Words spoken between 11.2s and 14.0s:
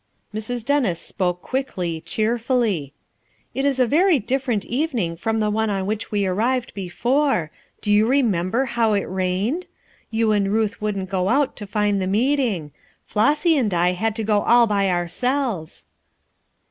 out to find the meeting; Flossy and I